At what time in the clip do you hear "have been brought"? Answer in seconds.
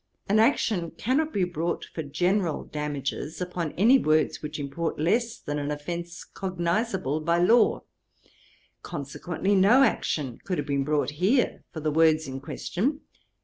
10.57-11.11